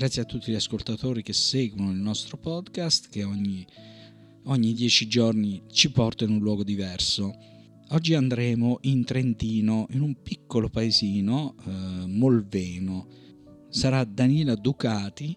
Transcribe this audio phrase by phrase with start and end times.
[0.00, 3.66] Grazie a tutti gli ascoltatori che seguono il nostro podcast che ogni,
[4.44, 7.34] ogni dieci giorni ci porta in un luogo diverso.
[7.90, 13.08] Oggi andremo in Trentino, in un piccolo paesino, eh, Molveno.
[13.68, 15.36] Sarà Danila Ducati,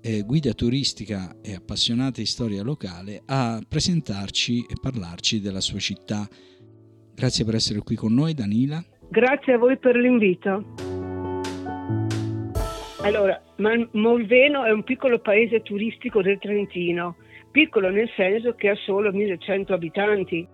[0.00, 6.26] eh, guida turistica e appassionata di storia locale, a presentarci e parlarci della sua città.
[7.14, 8.82] Grazie per essere qui con noi, Danila.
[9.10, 10.64] Grazie a voi per l'invito.
[13.02, 17.16] Allora, Molveno è un piccolo paese turistico del Trentino,
[17.50, 20.46] piccolo nel senso che ha solo 1100 abitanti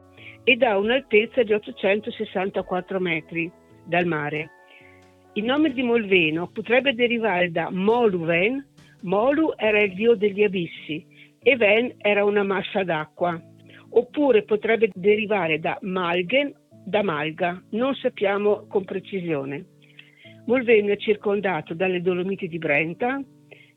[0.42, 3.50] ed ha un'altezza di 864 metri
[3.84, 4.50] dal mare.
[5.34, 8.66] Il nome di Molveno potrebbe derivare da Moluven,
[9.02, 11.04] Molu era il dio degli abissi
[11.42, 13.38] e Ven era una massa d'acqua,
[13.90, 16.54] oppure potrebbe derivare da Malgen,
[16.86, 19.72] da Malga, non sappiamo con precisione.
[20.46, 23.22] Molveno è circondato dalle Dolomiti di Brenta,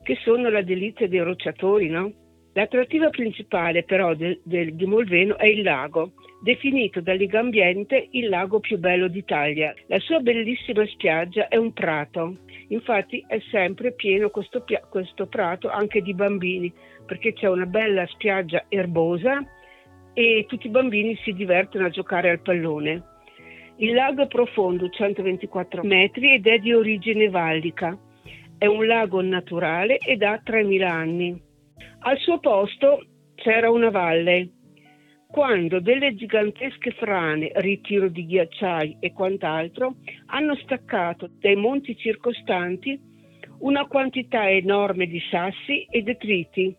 [0.03, 2.11] che sono la delizia dei rocciatori, no?
[2.53, 8.59] L'attrattiva principale però del, del, di Molveno è il lago, definito da Ligambiente il lago
[8.59, 9.73] più bello d'Italia.
[9.88, 12.36] La sua bellissima spiaggia è un prato,
[12.70, 16.73] infatti è sempre pieno questo, questo prato anche di bambini,
[17.05, 19.39] perché c'è una bella spiaggia erbosa
[20.14, 23.03] e tutti i bambini si divertono a giocare al pallone.
[23.80, 27.95] Il lago è profondo 124 metri ed è di origine vallica.
[28.58, 31.39] È un lago naturale ed ha 3.000 anni.
[32.00, 33.05] Al suo posto
[33.36, 34.50] c'era una valle.
[35.28, 43.00] Quando delle gigantesche frane, ritiro di ghiacciai e quant'altro hanno staccato dai monti circostanti
[43.59, 46.75] una quantità enorme di sassi e detriti.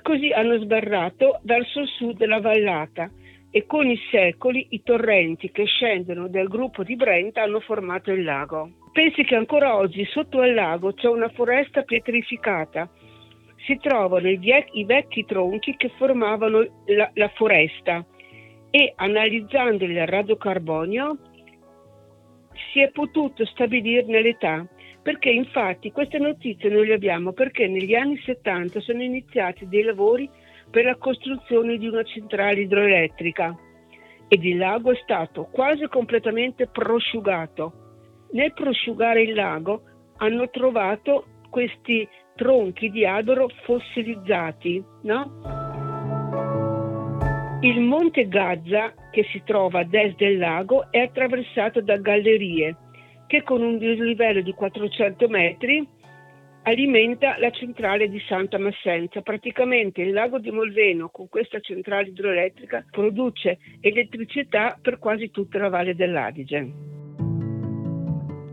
[0.00, 3.10] Così hanno sbarrato verso il sud della vallata
[3.50, 8.22] e con i secoli i torrenti che scendono dal gruppo di Brenta hanno formato il
[8.22, 8.70] lago.
[8.92, 12.90] Pensi che ancora oggi sotto al lago c'è una foresta pietrificata.
[13.64, 18.04] Si trovano i, vecchi tronchi che formavano la, la foresta
[18.70, 21.18] e analizzando il radiocarbonio
[22.72, 24.66] si è potuto stabilirne l'età
[25.02, 30.28] perché infatti queste notizie noi le abbiamo perché negli anni 70 sono iniziati dei lavori
[30.70, 33.56] per la costruzione di una centrale idroelettrica
[34.28, 37.72] ed il lago è stato quasi completamente prosciugato.
[38.32, 39.82] Nel prosciugare il lago
[40.18, 45.66] hanno trovato questi tronchi di albero fossilizzati, no?
[47.62, 52.76] Il monte Gazza, che si trova ad est del lago, è attraversato da gallerie
[53.26, 55.86] che con un dislivello di 400 metri
[56.62, 59.22] alimenta la centrale di Santa Massenza.
[59.22, 65.68] Praticamente il lago di Molveno con questa centrale idroelettrica produce elettricità per quasi tutta la
[65.68, 66.96] valle dell'Adige.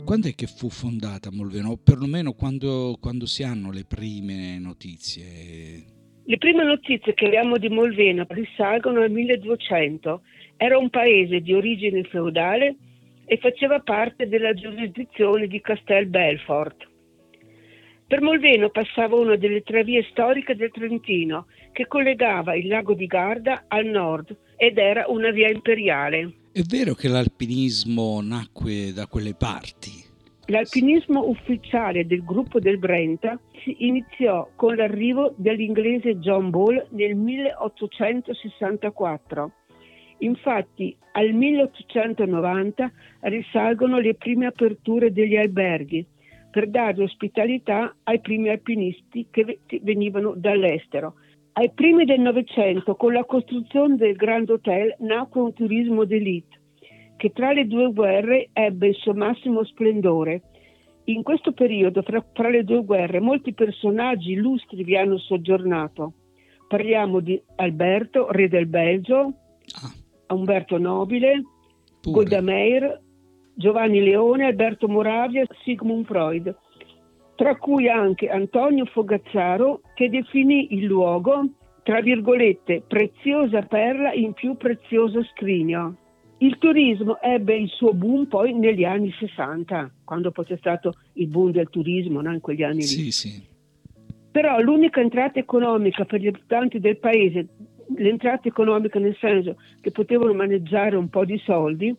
[0.05, 1.71] Quando è che fu fondata Molveno?
[1.71, 5.83] O perlomeno quando, quando si hanno le prime notizie?
[6.25, 10.21] Le prime notizie che abbiamo di Molveno risalgono al 1200.
[10.57, 12.75] Era un paese di origine feudale
[13.25, 16.93] e faceva parte della giurisdizione di Castel Belfort.
[18.07, 23.07] Per Molveno passava una delle tre vie storiche del Trentino che collegava il lago di
[23.07, 26.33] Garda al nord ed era una via imperiale.
[26.51, 30.03] È vero che l'alpinismo nacque da quelle parti?
[30.45, 39.51] L'alpinismo ufficiale del gruppo del Brenta si iniziò con l'arrivo dell'inglese John Ball nel 1864.
[40.19, 46.05] Infatti al 1890 risalgono le prime aperture degli alberghi
[46.55, 51.15] per dare ospitalità ai primi alpinisti che venivano dall'estero.
[51.51, 56.61] Ai primi del Novecento, con la costruzione del Grand Hotel, nacque un turismo d'élite
[57.17, 60.43] che tra le due guerre ebbe il suo massimo splendore.
[61.05, 66.13] In questo periodo, fra, fra le due guerre, molti personaggi illustri vi hanno soggiornato.
[66.69, 70.33] Parliamo di Alberto, re del Belgio, ah.
[70.33, 71.41] Umberto Nobile,
[71.99, 72.15] Pure.
[72.15, 72.39] Golda
[73.55, 76.55] Giovanni Leone, Alberto Moravia, Sigmund Freud,
[77.35, 81.49] tra cui anche Antonio Fogazzaro che definì il luogo,
[81.83, 85.97] tra virgolette, preziosa perla in più prezioso scrigno.
[86.39, 91.27] Il turismo ebbe il suo boom poi negli anni 60, quando poi c'è stato il
[91.27, 92.33] boom del turismo, no?
[92.33, 93.11] in quegli anni sì, lì.
[93.11, 93.43] Sì.
[94.31, 97.47] Però l'unica entrata economica per gli abitanti del paese,
[97.95, 101.95] l'entrata economica nel senso che potevano maneggiare un po' di soldi,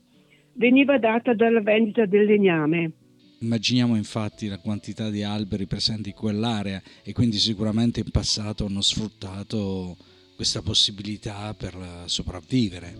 [0.56, 2.92] veniva data dalla vendita del legname.
[3.40, 8.80] Immaginiamo infatti la quantità di alberi presenti in quell'area e quindi sicuramente in passato hanno
[8.80, 9.96] sfruttato
[10.34, 11.74] questa possibilità per
[12.06, 12.94] sopravvivere.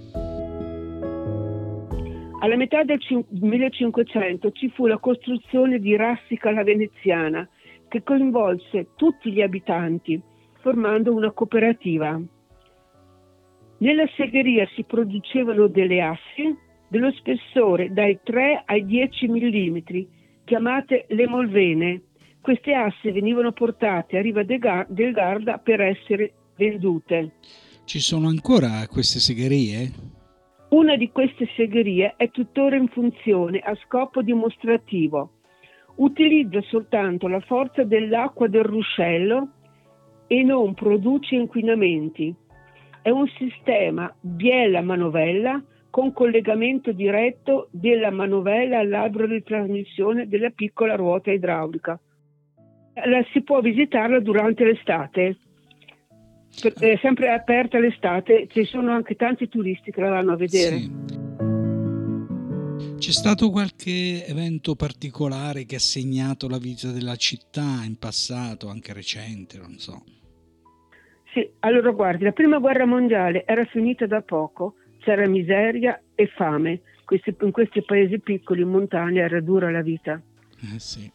[2.38, 3.00] Alla metà del
[3.30, 7.48] 1500 ci fu la costruzione di Rassica la Veneziana,
[7.88, 10.20] che coinvolse tutti gli abitanti
[10.60, 12.20] formando una cooperativa.
[13.78, 19.78] Nella segheria si producevano delle assi dello spessore dai 3 ai 10 mm,
[20.44, 22.02] chiamate le molvene.
[22.40, 27.32] Queste assi venivano portate a riva del Garda per essere vendute.
[27.84, 29.90] Ci sono ancora queste segherie?
[30.68, 35.30] Una di queste segherie è tuttora in funzione a scopo dimostrativo.
[35.96, 39.50] Utilizza soltanto la forza dell'acqua del ruscello
[40.26, 42.34] e non produce inquinamenti.
[43.02, 45.62] È un sistema biela-manovella
[45.96, 51.98] con collegamento diretto della manovella all'albero di trasmissione della piccola ruota idraulica.
[53.06, 55.38] La, si può visitarla durante l'estate,
[56.80, 60.76] è sempre aperta l'estate, ci sono anche tanti turisti che la vanno a vedere.
[60.76, 60.92] Sì.
[62.98, 68.92] C'è stato qualche evento particolare che ha segnato la vita della città in passato, anche
[68.92, 70.04] recente, non so.
[71.32, 74.74] Sì, allora guardi, la prima guerra mondiale era finita da poco
[75.06, 76.80] c'era miseria e fame.
[77.04, 80.20] Questi, in questi paesi piccoli in montagna era dura la vita.
[80.74, 81.08] Eh sì.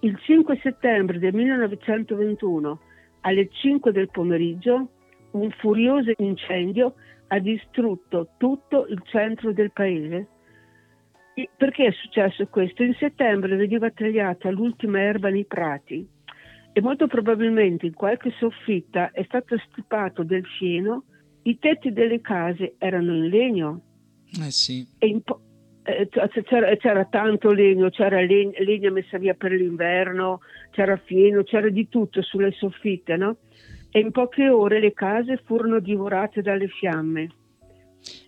[0.00, 2.80] Il 5 settembre del 1921
[3.20, 4.88] alle 5 del pomeriggio
[5.32, 6.94] un furioso incendio
[7.28, 10.28] ha distrutto tutto il centro del paese.
[11.56, 12.84] Perché è successo questo?
[12.84, 16.08] In settembre veniva tagliata l'ultima erba nei prati
[16.72, 21.04] e molto probabilmente in qualche soffitta è stato stipato del fieno
[21.44, 23.80] i tetti delle case erano in legno.
[24.40, 24.86] Eh sì.
[25.22, 25.40] Po-
[25.84, 31.68] eh, c'era, c'era, tanto legno, c'era legna, legna messa via per l'inverno, c'era fieno, c'era
[31.68, 33.36] di tutto sulle soffitte, no?
[33.90, 37.34] E in poche ore le case furono divorate dalle fiamme.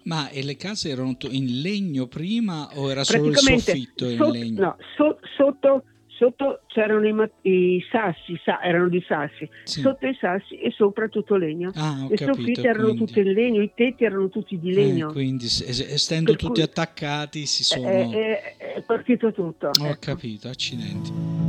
[0.04, 4.60] Ma e le case erano in legno prima o era solo il soffitto in legno?
[4.60, 5.84] No, so, sotto
[6.16, 9.80] sotto c'erano i, i sassi, sa, erano di sassi, sì.
[9.80, 11.70] sotto i sassi e sopra tutto legno.
[11.74, 13.06] Ah, le soffitte erano quindi...
[13.06, 15.10] tutte in legno, i tetti erano tutti di legno.
[15.10, 17.88] Eh, quindi essendo per tutti attaccati si sono...
[17.88, 19.70] È, è, è partito tutto.
[19.80, 19.98] Ho ecco.
[20.00, 21.46] capito, accidenti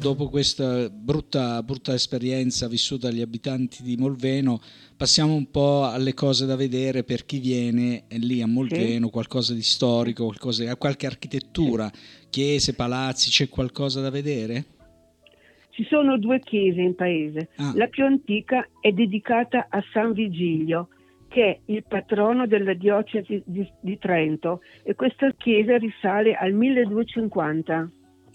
[0.00, 4.60] dopo questa brutta, brutta, esperienza vissuta dagli abitanti di Molveno,
[4.96, 9.12] passiamo un po' alle cose da vedere per chi viene lì a Molveno, sì.
[9.12, 11.90] qualcosa di storico, qualcosa, qualche architettura,
[12.30, 14.64] chiese, palazzi, c'è qualcosa da vedere?
[15.70, 17.48] Ci sono due chiese in paese.
[17.56, 17.72] Ah.
[17.74, 20.88] La più antica è dedicata a San Vigilio,
[21.28, 27.90] che è il patrono della diocesi di, di Trento e questa chiesa risale al 1250.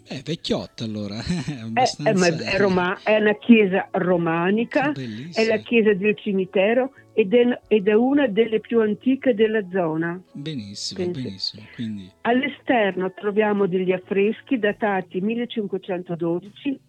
[0.08, 1.16] È vecchiotta allora.
[1.20, 2.28] È, abbastanza...
[2.28, 7.88] è, è, Roma, è una chiesa romanica, è la chiesa del cimitero ed è, ed
[7.88, 10.22] è, una delle più antiche della zona.
[10.34, 11.22] Benissimo, Penso.
[11.22, 11.64] benissimo.
[11.74, 12.12] Quindi...
[12.22, 16.80] All'esterno troviamo degli affreschi datati 1512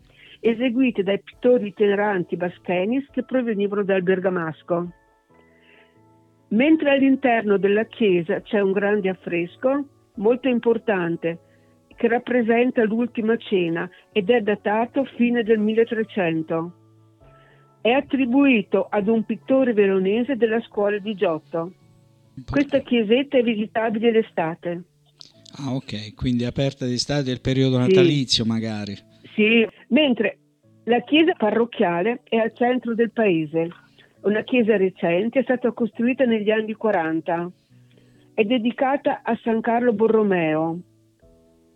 [0.40, 4.90] eseguiti dai pittori itineranti baschenis che provenivano dal Bergamasco.
[6.48, 9.84] Mentre all'interno della chiesa c'è un grande affresco
[10.16, 11.38] molto importante
[11.94, 16.85] che rappresenta l'ultima cena ed è datato fine del 1300.
[17.86, 21.72] È attribuito ad un pittore veronese della scuola di Giotto.
[22.50, 24.82] Questa chiesetta è visitabile l'estate.
[25.58, 28.50] Ah, ok, quindi è aperta d'estate del periodo natalizio sì.
[28.50, 28.98] magari.
[29.36, 30.38] Sì, mentre
[30.86, 33.68] la chiesa parrocchiale è al centro del paese.
[34.22, 37.52] Una chiesa recente è stata costruita negli anni 40.
[38.34, 40.80] È dedicata a San Carlo Borromeo,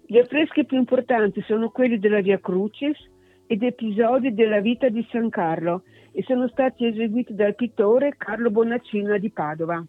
[0.07, 2.99] gli affreschi più importanti sono quelli della Via Crucis
[3.47, 9.19] ed episodi della vita di San Carlo e sono stati eseguiti dal pittore Carlo Bonaccina
[9.19, 9.85] di Padova.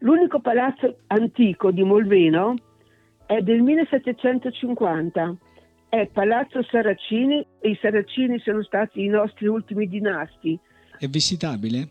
[0.00, 2.54] L'unico palazzo antico di Molveno
[3.26, 5.36] è del 1750,
[5.88, 10.58] è Palazzo Saracini e i Saracini sono stati i nostri ultimi dinasti.
[10.98, 11.88] È visitabile?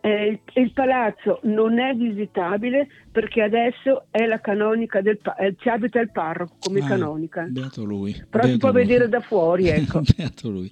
[0.00, 6.00] eh, il palazzo non è visitabile perché adesso è la canonica del eh, ci abita
[6.00, 7.46] il parroco come ah, canonica.
[7.48, 8.12] Beato lui.
[8.12, 8.82] Però beato si può lui.
[8.82, 10.02] vedere da fuori, ecco.
[10.16, 10.70] beato lui.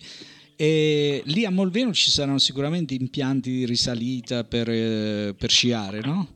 [0.60, 6.28] E lì a Molveno ci saranno sicuramente impianti di risalita per, eh, per sciare, no?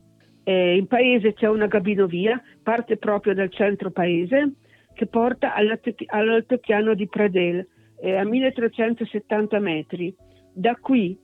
[0.43, 4.53] Eh, in paese c'è una gabinovia, parte proprio dal centro paese,
[4.95, 7.67] che porta all'altopiano di Pradel,
[8.01, 10.11] eh, a 1370 metri.
[10.55, 11.15] Da qui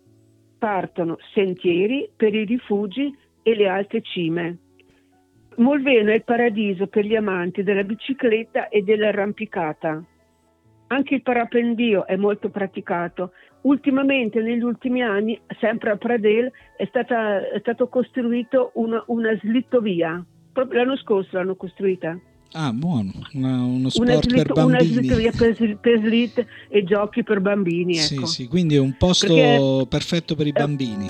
[0.60, 4.60] partono sentieri per i rifugi e le alte cime.
[5.56, 10.06] Molveno è il paradiso per gli amanti della bicicletta e dell'arrampicata.
[10.92, 13.32] Anche il parapendio è molto praticato.
[13.62, 20.22] Ultimamente, negli ultimi anni, sempre a Pradel, è, stata, è stato costruito una, una slittovia.
[20.52, 22.20] Proprio l'anno scorso l'hanno costruita.
[22.52, 25.08] Ah, buono, una, uno sport una per bambini.
[25.08, 27.98] Una per, per slit e giochi per bambini.
[27.98, 28.26] Ecco.
[28.26, 29.86] Sì, sì, quindi è un posto Perché...
[29.88, 31.10] perfetto per i bambini.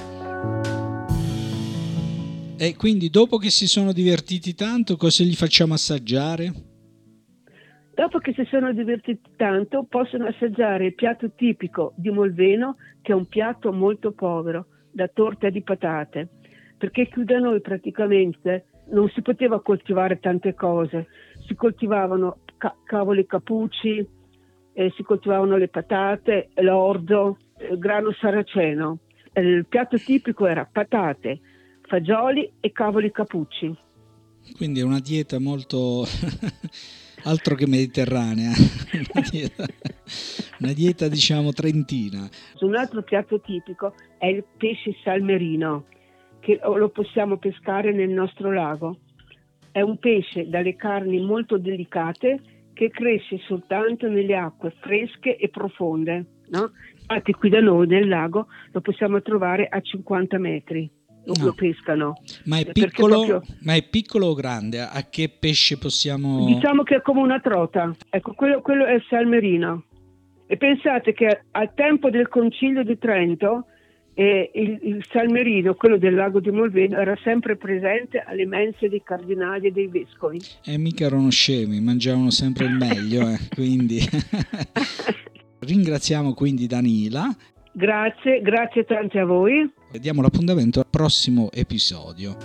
[2.56, 6.70] E quindi dopo che si sono divertiti tanto, cosa gli facciamo assaggiare?
[7.94, 13.16] Dopo che si sono divertiti tanto, possono assaggiare il piatto tipico di Molveno, che è
[13.16, 16.28] un piatto molto povero, da torta di patate,
[16.78, 21.08] perché qui da noi praticamente non si poteva coltivare tante cose,
[21.46, 24.06] si coltivavano ca- cavoli capucci,
[24.74, 27.38] eh, si coltivavano le patate, l'orzo,
[27.70, 29.00] il grano saraceno.
[29.34, 31.40] Il piatto tipico era patate,
[31.82, 33.74] fagioli e cavoli capucci.
[34.56, 36.04] Quindi è una dieta molto
[37.24, 38.52] altro che mediterranea,
[39.14, 39.66] una dieta,
[40.60, 42.28] una dieta diciamo trentina.
[42.60, 45.86] Un altro piatto tipico è il pesce salmerino,
[46.40, 48.98] che lo possiamo pescare nel nostro lago.
[49.72, 52.42] È un pesce dalle carni molto delicate
[52.74, 56.26] che cresce soltanto nelle acque fresche e profonde.
[56.50, 56.72] No?
[57.00, 60.90] Infatti qui da noi nel lago lo possiamo trovare a 50 metri
[61.26, 61.46] no.
[61.46, 62.22] lo pescano.
[62.46, 63.42] Ma è, piccolo, proprio...
[63.62, 64.82] ma è, piccolo, o grande?
[64.82, 66.46] A che pesce possiamo...
[66.46, 67.94] Diciamo che è come una trota.
[68.10, 69.84] Ecco, quello, quello è il salmerino.
[70.48, 73.66] E pensate che al tempo del concilio di Trento
[74.14, 79.02] eh, il, il, salmerino, quello del lago di Molveno, era sempre presente alle mense dei
[79.04, 80.40] cardinali e dei vescovi.
[80.66, 84.00] E eh, mica erano scemi, mangiavano sempre il meglio, eh, quindi...
[85.64, 87.24] Ringraziamo quindi Danila.
[87.74, 89.72] Grazie, grazie tante a voi.
[90.00, 92.36] Diamo l'appuntamento al prossimo episodio.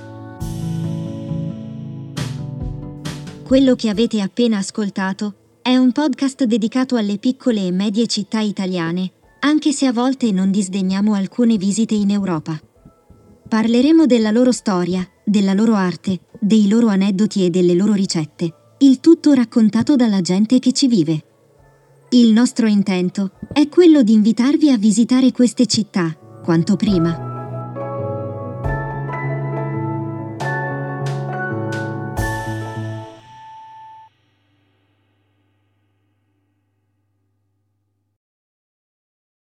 [3.45, 9.13] Quello che avete appena ascoltato è un podcast dedicato alle piccole e medie città italiane,
[9.41, 12.59] anche se a volte non disdegniamo alcune visite in Europa.
[13.49, 19.01] Parleremo della loro storia, della loro arte, dei loro aneddoti e delle loro ricette, il
[19.01, 21.36] tutto raccontato dalla gente che ci vive.
[22.17, 27.26] Il nostro intento è quello di invitarvi a visitare queste città quanto prima.